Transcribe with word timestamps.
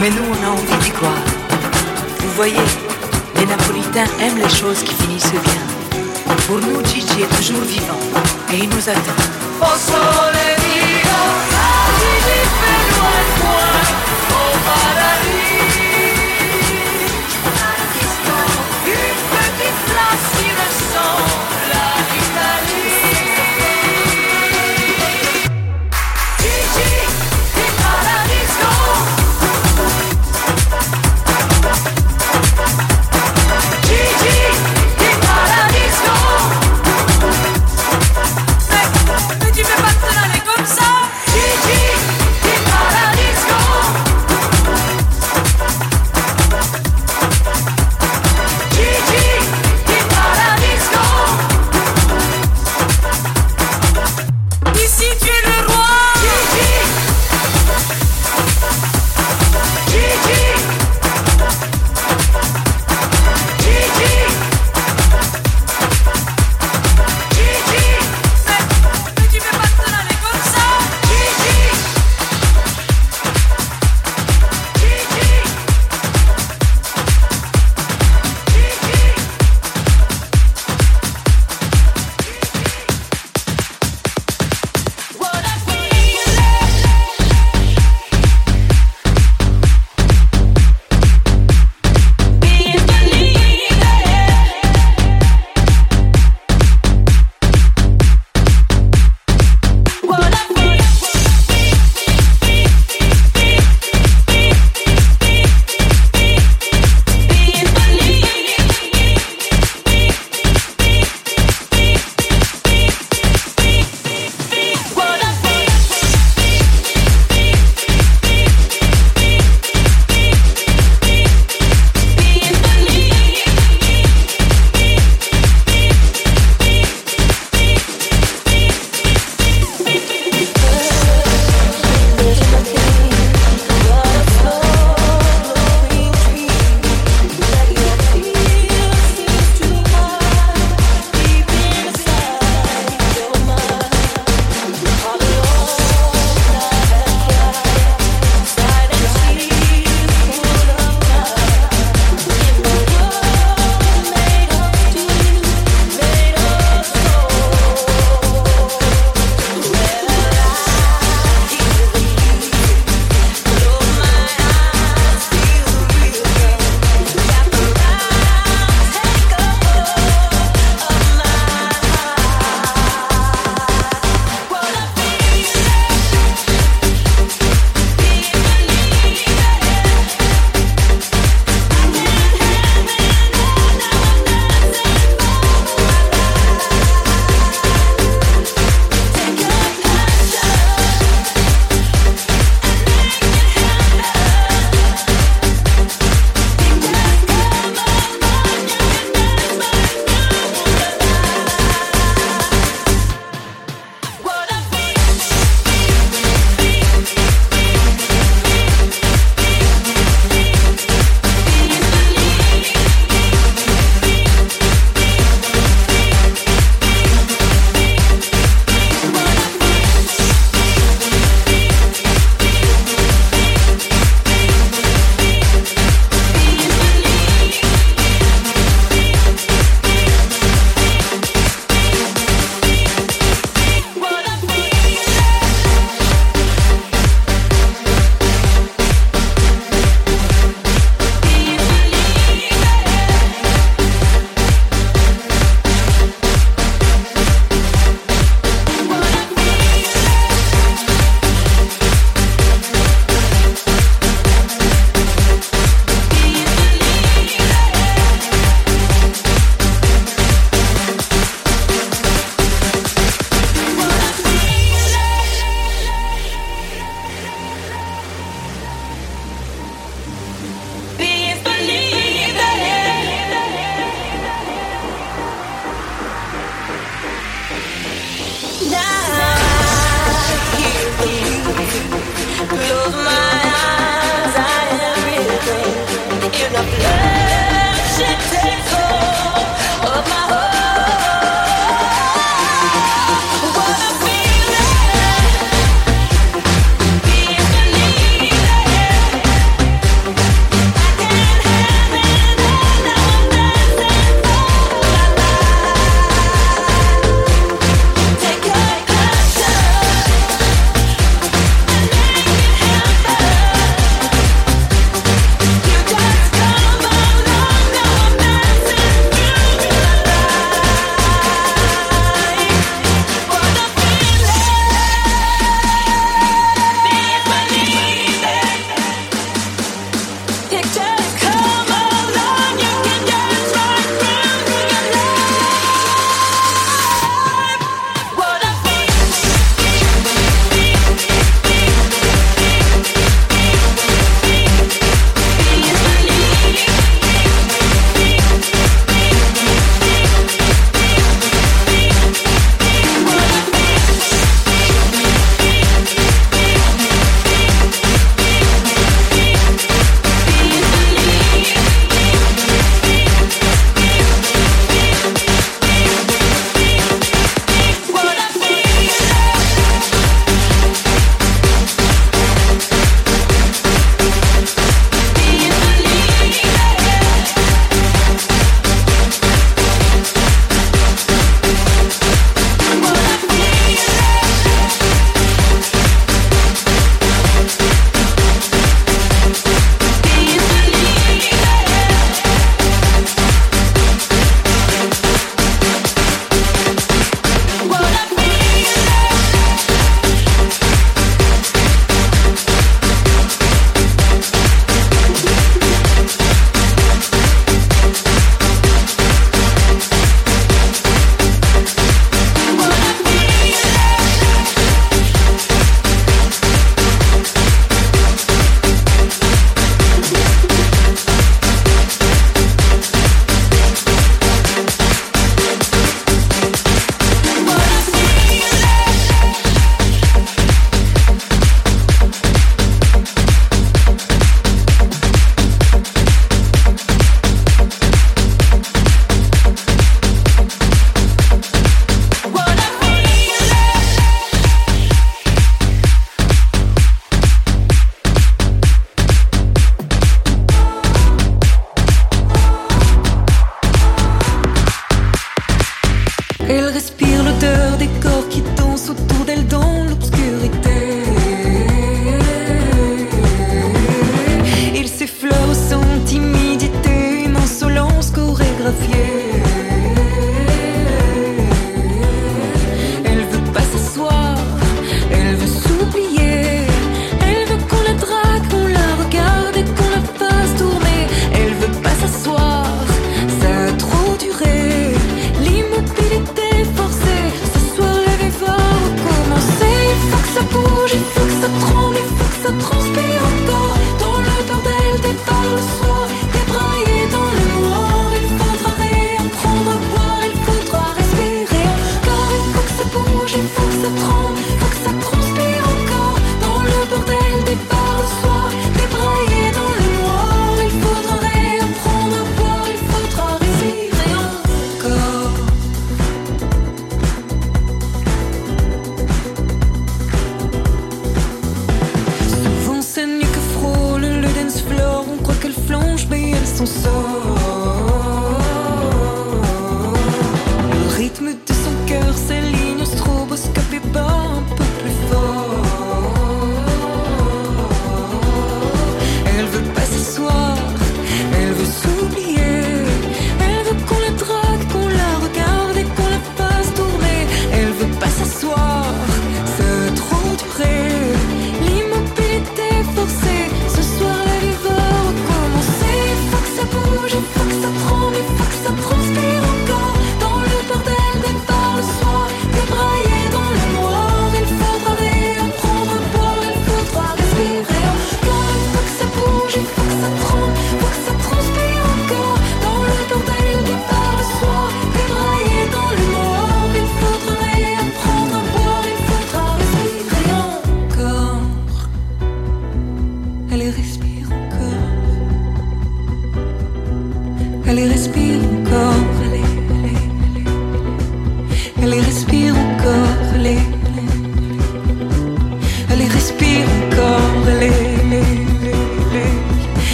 Mais 0.00 0.10
nous, 0.10 0.22
on 0.30 0.46
a 0.46 0.50
envie 0.50 0.84
d'y 0.84 0.90
croire. 0.90 1.12
Vous 2.20 2.30
voyez, 2.36 2.54
les 3.36 3.46
Napolitains 3.46 4.06
aiment 4.20 4.38
les 4.38 4.48
choses 4.48 4.82
qui 4.84 4.94
finissent 4.94 5.32
bien. 5.32 6.34
Pour 6.46 6.58
nous, 6.58 6.84
Gigi 6.84 7.22
est 7.22 7.36
toujours 7.36 7.62
vivant 7.62 7.98
et 8.52 8.58
il 8.58 8.68
nous 8.68 8.88
attend. 8.88 10.57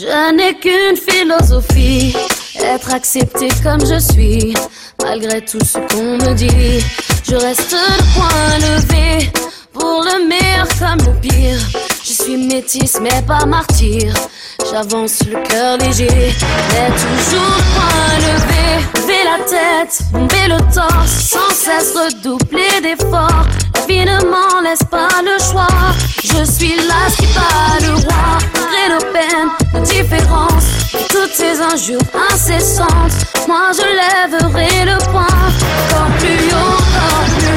Je 0.00 0.32
n'ai 0.32 0.54
qu'une 0.54 0.96
philosophie, 0.96 2.14
être 2.60 2.94
accepté 2.94 3.48
comme 3.64 3.80
je 3.80 3.98
suis, 3.98 4.54
malgré 5.02 5.44
tout 5.44 5.58
ce 5.58 5.78
qu'on 5.92 6.18
me 6.18 6.34
dit. 6.34 6.84
Je 7.28 7.34
reste 7.34 7.72
le 7.72 8.14
point 8.14 8.58
levé, 8.60 9.32
pour 9.72 10.04
le 10.04 10.28
meilleur 10.28 10.68
comme 10.78 11.04
le 11.04 11.20
pire. 11.20 11.87
Je 12.08 12.14
suis 12.14 12.38
métisse 12.38 12.98
mais 13.02 13.20
pas 13.26 13.44
martyr. 13.44 14.14
J'avance 14.70 15.20
le 15.26 15.42
cœur 15.42 15.76
léger, 15.76 16.08
mais 16.08 16.88
toujours 16.96 17.58
point 17.74 18.16
levé. 18.24 18.86
Lever 18.94 19.24
la 19.24 19.44
tête, 19.44 20.00
bomber 20.10 20.48
le 20.48 20.58
torse, 20.74 21.28
sans 21.28 21.54
cesse 21.54 21.92
redoubler 21.94 22.80
d'efforts. 22.82 23.44
La 23.88 24.04
ne 24.04 24.24
m'en 24.24 24.60
laisse 24.62 24.84
pas 24.90 25.08
le 25.22 25.38
choix. 25.42 25.66
Je 26.22 26.50
suis 26.50 26.76
là, 26.76 27.10
qui 27.14 27.26
bat 27.26 27.86
le 27.86 27.94
roi. 27.96 28.38
Malgré 28.54 28.88
nos 28.88 29.12
peines, 29.12 29.50
nos 29.74 29.80
différences, 29.80 30.68
toutes 31.10 31.34
ces 31.34 31.60
injures 31.60 32.00
incessantes. 32.30 33.12
Moi 33.46 33.70
je 33.74 33.82
lèverai 33.82 34.86
le 34.86 34.96
poing, 35.10 35.26
encore 35.26 36.10
plus 36.18 36.52
haut, 36.52 36.78
encore 36.78 37.38
plus 37.38 37.47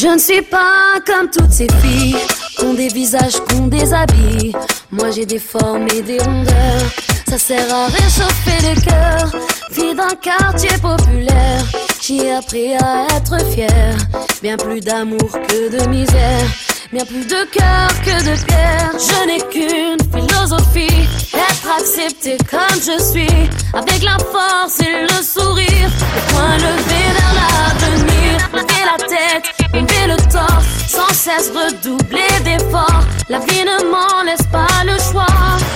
Je 0.00 0.06
ne 0.06 0.18
suis 0.18 0.42
pas 0.42 1.00
comme 1.04 1.28
toutes 1.28 1.50
ces 1.50 1.66
filles, 1.82 2.14
ont 2.62 2.72
des 2.72 2.86
visages, 2.86 3.40
qu'on 3.48 3.66
des 3.66 3.92
habits. 3.92 4.52
Moi 4.92 5.10
j'ai 5.10 5.26
des 5.26 5.40
formes 5.40 5.88
et 5.88 6.02
des 6.02 6.20
rondeurs. 6.20 6.84
Ça 7.28 7.36
sert 7.36 7.74
à 7.74 7.86
réchauffer 7.86 8.60
les 8.62 8.80
cœurs. 8.80 9.32
Fille 9.72 9.96
d'un 9.96 10.14
quartier 10.22 10.70
populaire, 10.80 11.64
j'ai 12.00 12.30
appris 12.30 12.76
à 12.76 13.08
être 13.16 13.44
fier. 13.50 13.96
Bien 14.40 14.56
plus 14.56 14.78
d'amour 14.78 15.32
que 15.48 15.76
de 15.76 15.88
misère. 15.88 16.46
Bien 16.92 17.04
plus 17.04 17.26
de 17.26 17.44
cœur 17.50 17.88
que 18.04 18.22
de 18.22 18.44
pierre. 18.46 18.92
Je 18.94 19.26
n'ai 19.26 19.40
qu'une 19.50 19.98
philosophie. 20.14 21.08
Être 21.34 21.68
accepté 21.76 22.38
comme 22.48 22.80
je 22.80 23.02
suis. 23.02 23.50
Avec 23.74 24.04
la 24.04 24.16
force 24.18 24.80
et 24.80 25.02
le 25.02 25.22
sourire. 25.24 25.90
Le 26.14 26.32
point 26.32 26.56
levé 26.56 27.02
vers 27.18 27.34
l'avenir. 27.34 28.48
Lever 28.54 28.84
la 28.86 29.06
tête, 29.06 29.57
lever 29.72 30.06
le 30.06 30.16
torse. 30.30 30.66
Sans 30.88 31.12
cesse 31.12 31.50
redoubler 31.50 32.40
d'efforts. 32.44 33.04
La 33.28 33.38
vie 33.40 33.64
ne 33.64 33.90
m'en 33.90 34.22
laisse 34.24 34.46
pas 34.50 34.84
le 34.84 34.98
choix. 34.98 35.26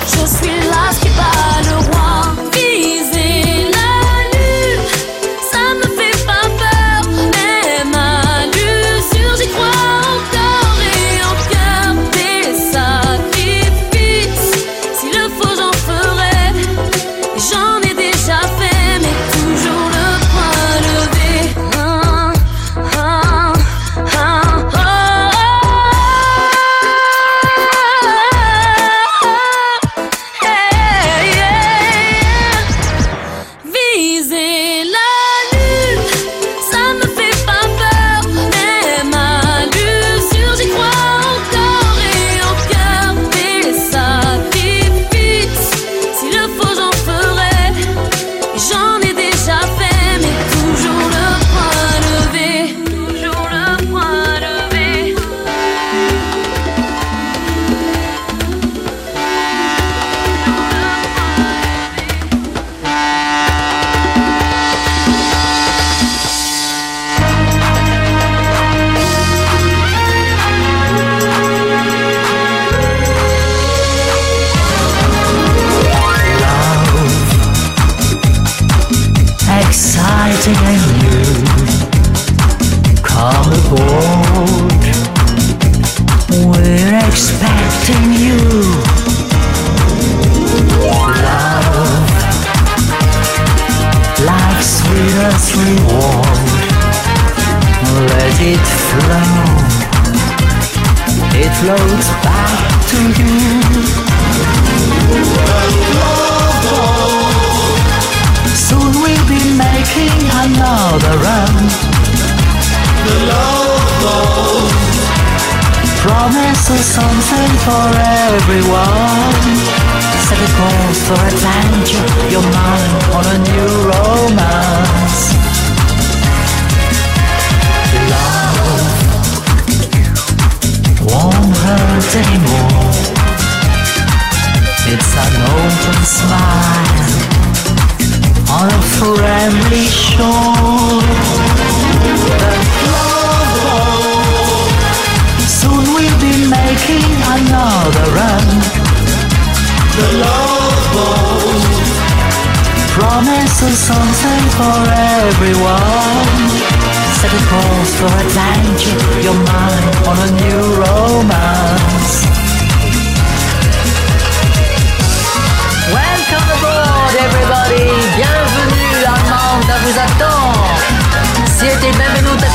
Je 0.06 0.26
suis 0.26 0.60
là, 0.68 0.90
qui 1.00 1.08
bat 1.10 1.70
le 1.70 1.76
roi. 1.86 2.51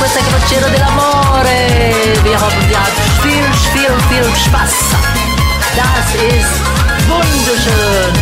Questa 0.07 0.21
crociera 0.21 0.67
dell'amore! 0.69 1.93
Wir 2.23 2.31
ihr 2.31 2.39
habt 2.39 2.53
viel, 3.21 3.43
viel, 3.73 3.91
viel 4.09 4.35
Spaß! 4.35 4.95
Das 5.75 6.07
ist 6.15 6.61
wunderschön! 7.09 8.13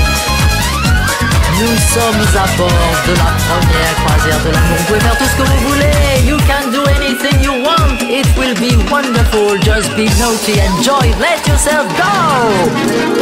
Nous 1.59 1.77
sommes 1.93 2.27
à 2.35 2.47
bord 2.57 2.97
de 3.07 3.13
la 3.13 3.31
première 3.47 3.95
croisière 4.03 4.41
de 4.43 4.49
l'amour. 4.51 4.77
Vous 4.77 4.83
pouvez 4.85 4.99
faire 4.99 5.17
tout 5.17 5.25
ce 5.25 5.35
que 5.37 5.43
vous 5.43 5.69
voulez. 5.69 6.25
You 6.25 6.37
can 6.47 6.69
do 6.71 6.83
anything 6.97 7.41
you 7.41 7.53
want. 7.63 8.01
It 8.01 8.27
will 8.35 8.55
be 8.55 8.75
wonderful. 8.91 9.57
Just 9.59 9.95
be 9.95 10.09
naughty, 10.19 10.59
enjoy, 10.59 11.13
let 11.19 11.47
yourself 11.47 11.87
go. 11.95 12.11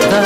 The. 0.10 0.24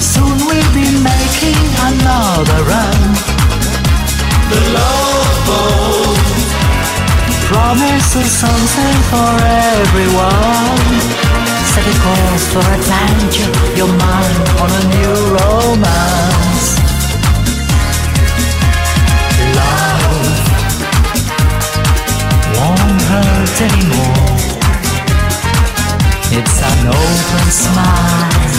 Soon 0.00 0.36
we'll 0.46 0.72
be 0.74 0.90
making 1.00 1.62
another 1.80 2.62
run. 2.64 3.16
The 4.50 4.60
love 4.74 5.15
promises 7.46 8.30
something 8.30 8.98
for 9.10 9.32
everyone. 9.78 10.82
Set 11.72 11.86
a 11.86 11.96
course 12.04 12.46
for 12.52 12.64
adventure, 12.76 13.52
your 13.76 13.88
mind 13.88 14.46
on 14.62 14.70
a 14.70 14.82
new 14.94 15.14
romance. 15.36 16.66
Love 19.58 20.36
won't 22.56 23.02
hurt 23.10 23.56
anymore. 23.68 24.36
It's 26.38 26.58
an 26.70 26.80
open 26.88 27.46
smile 27.64 28.56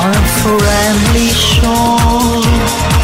on 0.00 0.10
a 0.10 0.24
friendly 0.40 1.28
shore. 1.28 3.03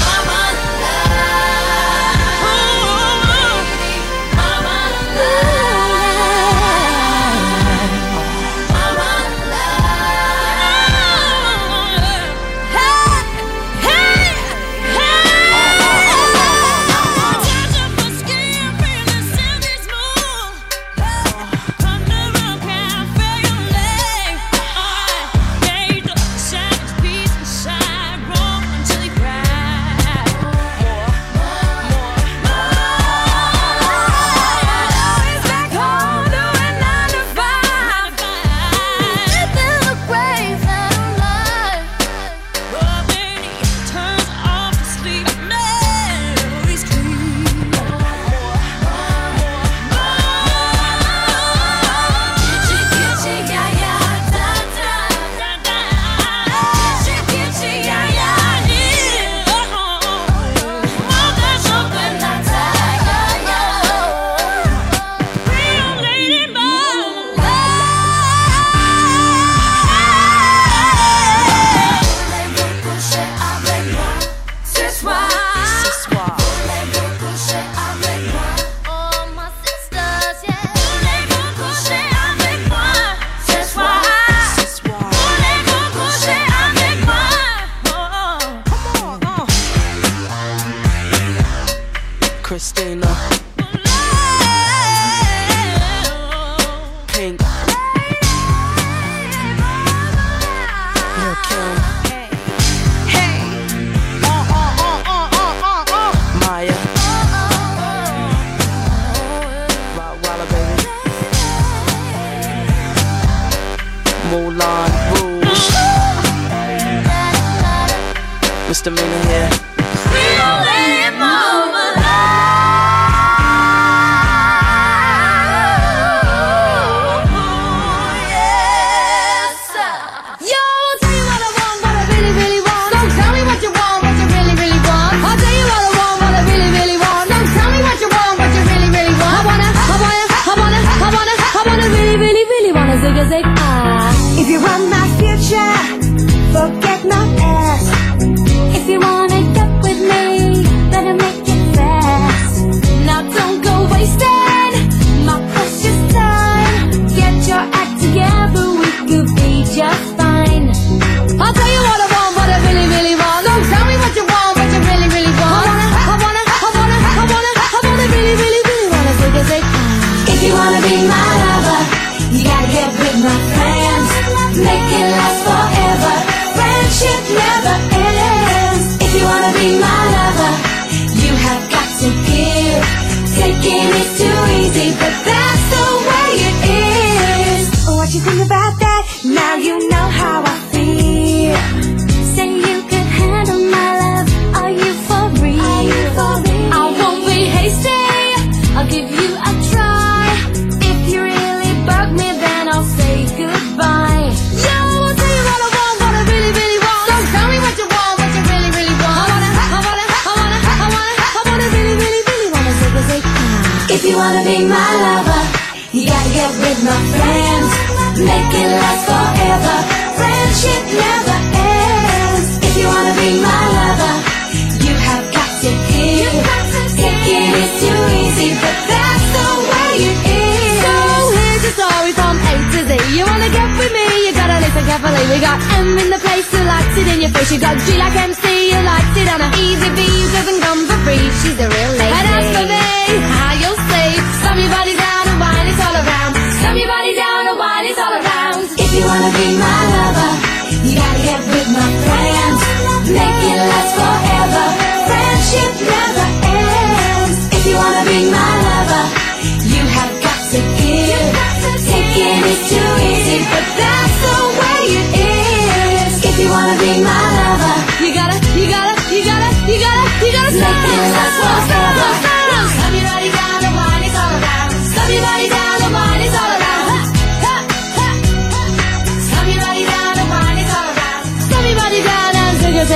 she 237.51 237.57
got 237.57 237.77
She 237.81 237.97
like 237.97 238.30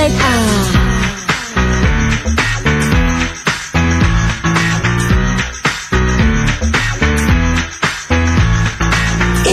If 0.08 0.12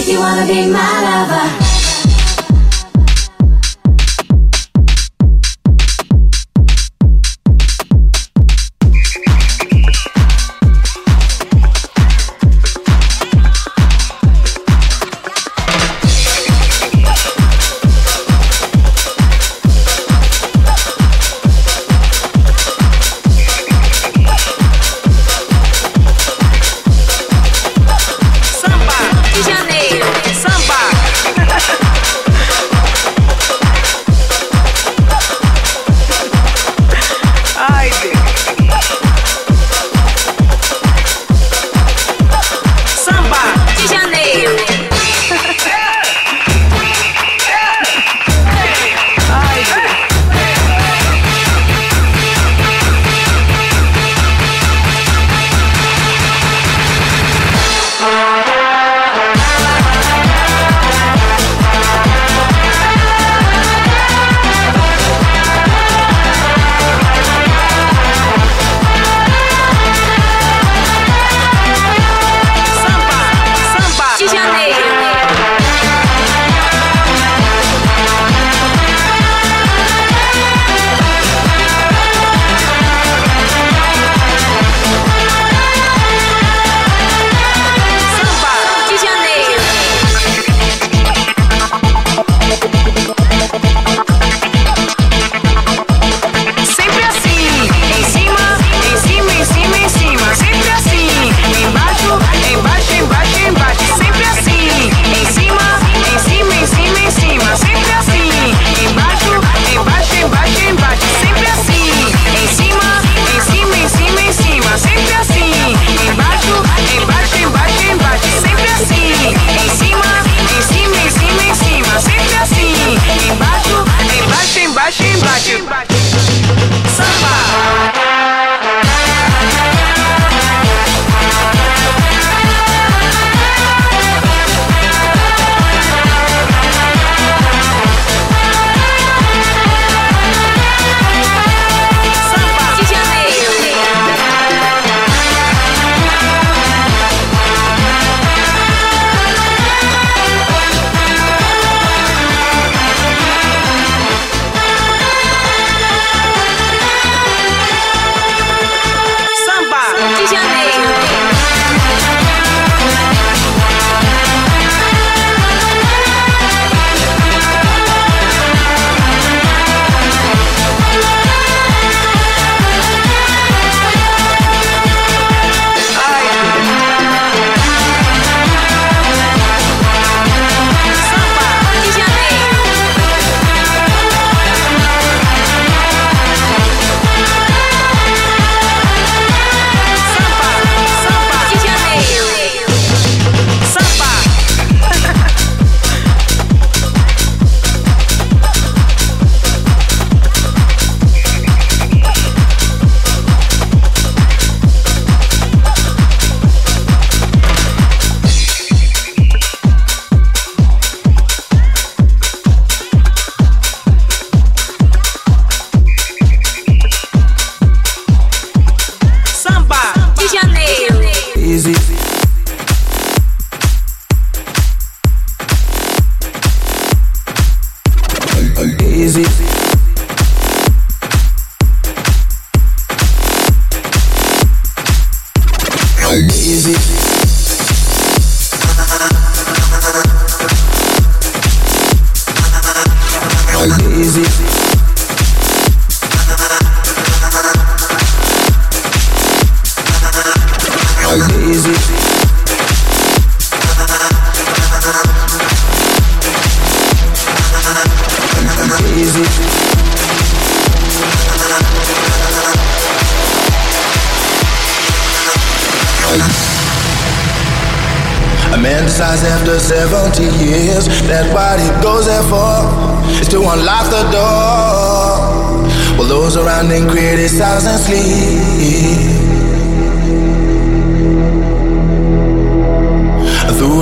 you 0.07 0.19
wanna 0.19 0.45
be 0.45 0.67
my 0.67 1.01
lover. 1.01 1.62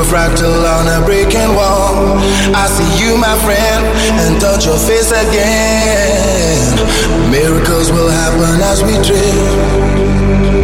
A 0.02 0.04
fractal 0.04 0.66
on 0.66 0.88
a 0.88 1.06
breaking 1.06 1.54
wall, 1.54 2.18
I 2.56 2.66
see 2.66 3.06
you, 3.06 3.18
my 3.18 3.38
friend, 3.46 3.86
and 4.20 4.42
touch 4.42 4.66
your 4.66 4.80
face 4.80 5.12
again. 5.12 6.76
Miracles 7.30 7.92
will 7.92 8.10
happen 8.10 8.62
as 8.62 8.82
we 8.82 8.94
drift. 9.06 10.61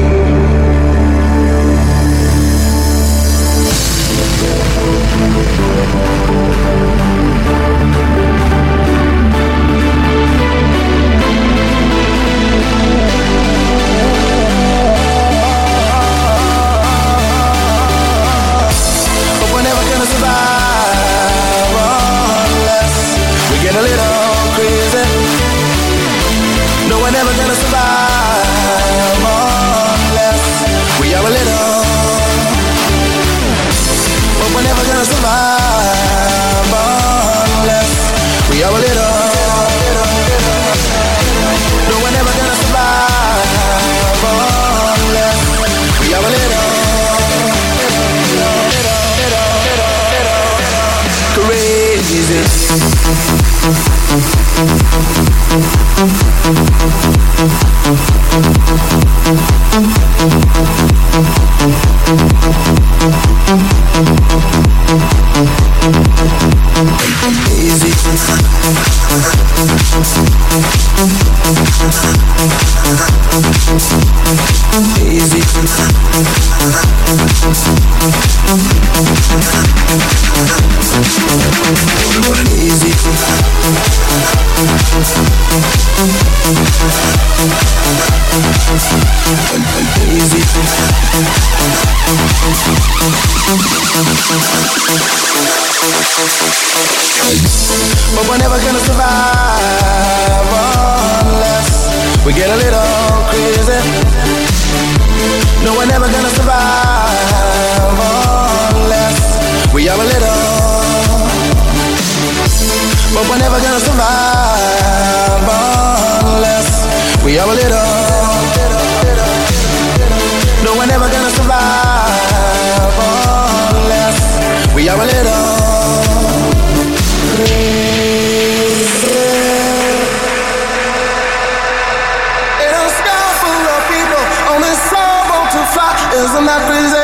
Survive 136.48 136.97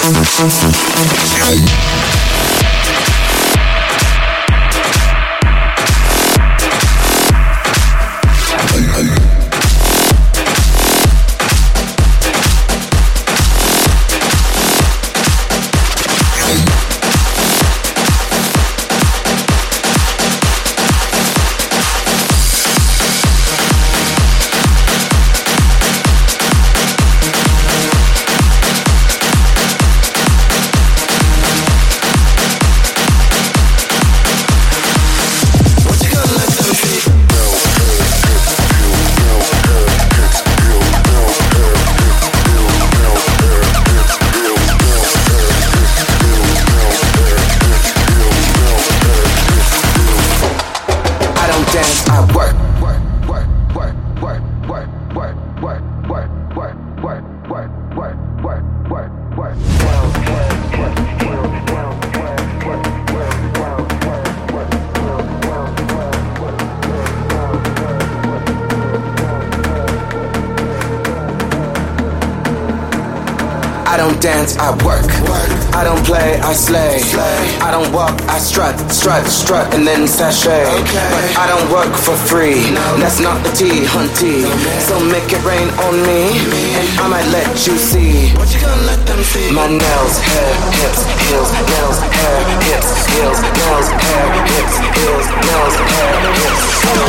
then 80.18 80.32
sashay. 80.32 80.66
But 81.14 81.26
I 81.38 81.48
don't 81.48 81.70
work 81.72 81.94
for 81.96 82.16
free. 82.16 82.72
No. 82.72 82.98
That's 82.98 83.20
not 83.20 83.44
the 83.44 83.52
tea, 83.52 83.86
hunty. 83.86 84.46
So 84.88 85.00
make 85.00 85.32
it 85.32 85.44
rain 85.44 85.70
on 85.86 85.96
me, 86.06 86.40
and 86.78 86.88
I 87.00 87.08
might 87.08 87.28
let 87.32 87.68
you 87.68 87.78
see. 87.78 88.30
What 88.38 88.54
you 88.54 88.60
gonna 88.62 88.82
let 88.84 89.06
them 89.06 89.24
see? 89.24 89.52
My 89.52 89.68
nails, 89.68 90.18
hair, 90.20 90.56
hips, 90.82 91.04
heels, 91.28 91.52
nails, 91.52 92.00
hair, 92.00 92.40
hips, 92.70 92.90
heels, 93.10 93.42
nails, 93.42 93.88
hair, 94.06 94.28
hips, 94.54 94.76
heels, 94.98 95.28
nails, 95.48 95.78
hair, 95.94 96.16
hips, 96.44 96.74
heels, 96.84 97.04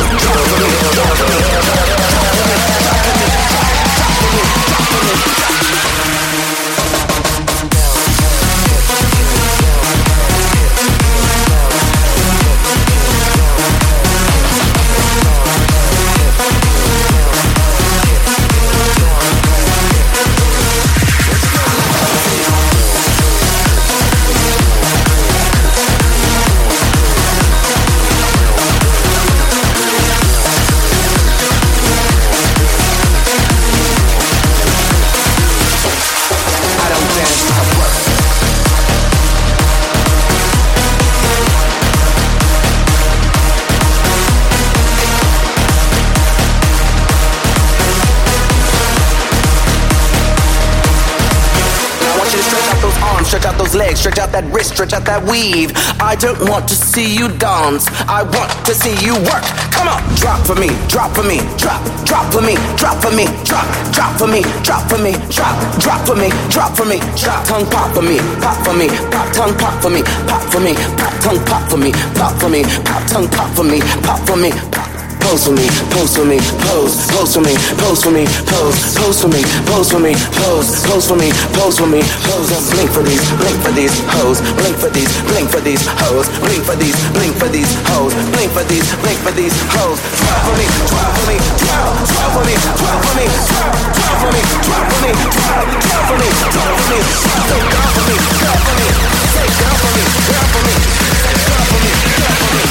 legs, 53.95 53.99
stretch 53.99 54.19
out 54.19 54.31
that 54.31 54.45
wrist, 54.51 54.73
stretch 54.73 54.93
out 54.93 55.05
that 55.05 55.23
weave. 55.23 55.71
I 55.99 56.15
don't 56.15 56.39
want 56.49 56.67
to 56.67 56.75
see 56.75 57.15
you 57.15 57.29
dance, 57.37 57.87
I 58.07 58.23
want 58.23 58.51
to 58.65 58.73
see 58.73 58.95
you 59.03 59.15
work. 59.15 59.43
Come 59.71 59.87
on, 59.87 60.01
drop 60.15 60.39
for 60.45 60.55
me, 60.55 60.69
drop 60.87 61.15
for 61.15 61.23
me, 61.23 61.39
drop, 61.57 61.81
drop 62.05 62.31
for 62.31 62.41
me, 62.41 62.55
drop 62.75 62.99
for 63.01 63.11
me, 63.11 63.25
drop, 63.43 63.67
drop 63.91 64.17
for 64.17 64.27
me, 64.27 64.41
drop 64.63 64.83
for 64.89 64.99
me, 64.99 65.13
drop, 65.31 65.55
drop 65.79 66.01
for 66.07 66.15
me, 66.15 66.29
drop 66.49 66.75
for 66.75 66.85
me, 66.85 66.99
drop, 67.15 67.45
tongue 67.45 67.67
pop 67.71 67.93
for 67.93 68.01
me, 68.01 68.19
pop 68.41 68.57
for 68.65 68.73
me, 68.73 68.87
pop 69.11 69.27
tongue 69.33 69.55
pop 69.57 69.75
for 69.81 69.89
me, 69.89 70.01
pop 70.27 70.43
for 70.51 70.59
me, 70.59 70.73
pop 70.99 71.13
tongue 71.23 71.41
pop 71.45 71.63
for 71.69 71.77
me, 71.77 71.91
pop 72.15 72.33
for 72.39 72.49
me, 72.49 72.63
pop 72.83 73.03
tongue 73.07 73.29
pop 73.29 73.49
for 73.55 73.63
me, 73.63 73.79
pop 74.03 74.19
for 74.27 74.35
me, 74.35 74.51
pop 74.71 74.94
Pose 75.25 75.49
for 75.49 75.57
me, 75.57 75.67
pose 75.89 76.15
for 76.15 76.23
me, 76.23 76.37
pose, 76.69 76.95
pose 77.09 77.33
for 77.33 77.41
me, 77.41 77.57
pose 77.81 78.03
for 78.05 78.11
me, 78.13 78.25
pose, 78.45 78.77
pose 78.95 79.19
for 79.19 79.27
me, 79.27 79.41
pose 79.65 79.89
for 79.89 79.99
me, 79.99 80.13
pose, 80.37 80.69
pose 80.85 81.07
for 81.09 81.17
me, 81.17 81.33
pose 81.57 81.77
for 81.81 81.89
me, 81.89 81.99
pose. 82.29 82.45
Blink 82.71 82.93
for 82.93 83.01
these, 83.01 83.25
blink 83.41 83.57
for 83.65 83.73
these 83.73 83.91
hoes, 84.21 84.39
blink 84.53 84.77
for 84.77 84.89
these, 84.93 85.09
blink 85.25 85.49
for 85.49 85.59
these 85.65 85.81
hoes, 85.97 86.29
blink 86.45 86.63
for 86.63 86.77
these, 86.77 86.93
blink 87.17 87.33
for 87.41 87.49
these 87.49 87.73
hoes, 87.89 88.13
blink 88.37 88.51
for 88.53 88.63
these, 88.69 88.85
blink 89.01 89.17
for 89.25 89.33
these 89.33 89.55
hoes. 89.73 89.97
Drop 90.21 90.39
for 90.45 90.55
me, 90.61 90.65
drop 90.93 91.09
for 91.17 91.25
me, 91.25 91.37
drop, 91.57 91.89
drop 92.05 92.29
for 92.37 92.45
me, 92.45 92.55
drop 92.77 92.99
for 93.01 93.15
me, 93.17 93.25
drop, 93.49 93.73
drop 93.97 94.15
for 94.21 94.29
me, 94.29 94.41
drop 94.61 94.85
for 94.93 94.99
me, 95.01 95.11
drop, 95.41 95.65
drop 95.83 96.05
for 96.05 96.17
me, 96.21 96.29
drop 96.53 96.69
for 96.69 96.85
me, 96.85 96.99
take 97.25 97.73
off 97.73 97.97
for 97.97 98.05
me, 98.05 98.17
drop 98.45 98.59
for 98.61 98.75
me, 98.77 98.87
take 99.33 99.57
off 99.65 99.77
for 99.81 99.89
me, 99.89 100.05
drop 100.29 100.47
for 100.53 100.61
me, 100.61 100.75
take 100.77 100.85
off 100.85 101.25
for 101.25 101.25
me, 101.25 101.25
drop 101.25 101.57
for 101.57 101.81
me, 101.81 101.93
take 101.97 102.23
off 102.23 102.37
for 102.39 102.51
me, 102.53 102.63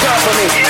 drop 0.00 0.20
for 0.24 0.34
me. 0.40 0.61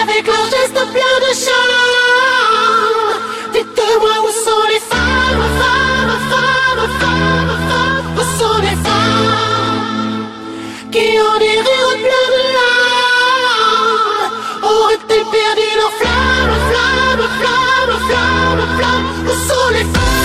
avec 0.00 0.26
leurs 0.26 0.50
gestes 0.50 0.84
pleins 0.92 1.20
de 1.26 1.32
charme 1.34 3.12
Dites-moi 3.52 4.14
où 4.22 4.30
sont 4.44 4.66
les 4.68 4.80
femmes, 4.80 5.46
femmes, 5.60 6.18
femmes, 6.30 6.88
femmes, 7.00 7.56
femmes 7.68 8.08
Où 8.16 8.22
sont 8.38 8.58
les 8.60 8.76
femmes 8.86 10.26
qui 10.92 11.06
ont 11.20 11.38
des 11.38 11.56
rires 11.66 11.98
pleins 12.04 12.30
de 12.36 12.42
larmes 12.56 14.30
Auraient-elles 14.62 15.28
perdu 15.36 15.68
leur 15.76 15.92
flamme, 16.00 16.56
flamme, 16.70 17.24
flamme, 17.40 17.94
flamme, 18.08 18.64
flamme 18.76 19.06
Où 19.24 19.34
sont 19.48 19.68
les 19.72 19.84
femmes 19.84 20.15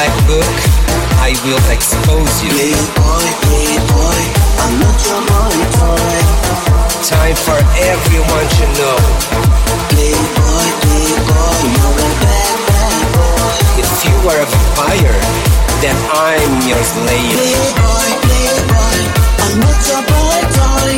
black 0.00 0.26
book, 0.26 0.56
I 1.20 1.36
will 1.44 1.60
expose 1.68 2.32
you. 2.40 2.48
Little 2.56 2.88
boy, 2.96 3.26
little 3.52 3.84
boy, 3.92 4.20
I'm 4.64 4.74
not 4.80 4.96
your 5.04 5.20
money 5.28 5.64
toy. 5.76 6.16
Time 7.04 7.36
for 7.36 7.60
everyone 7.84 8.48
to 8.48 8.64
know. 8.80 8.96
Little 9.92 10.30
boy, 10.40 10.66
little 10.88 11.20
boy, 11.28 11.60
you're 11.76 12.00
a 12.00 12.10
bad, 12.24 12.56
bad 12.68 13.04
boy. 13.12 13.84
If 13.84 13.90
you 14.08 14.16
are 14.30 14.40
a 14.40 14.48
fire, 14.72 15.20
then 15.84 15.96
I'm 16.16 16.52
your 16.64 16.80
slave. 16.80 17.36
Little 17.36 17.72
boy, 17.76 18.08
little 18.24 18.64
boy, 18.72 18.98
I'm 19.44 19.54
not 19.60 19.78
your 19.84 20.02
boy 20.08 20.40
toy. 20.56 20.92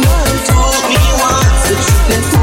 Told 0.47 0.83
me 0.87 1.03
once 1.19 1.63
that 1.67 1.81
you've 1.91 2.31
been. 2.31 2.42